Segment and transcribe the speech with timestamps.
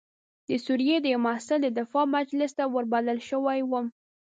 [0.47, 3.85] د سوریې د یوه محصل د دفاع مجلس ته وربلل شوی وم.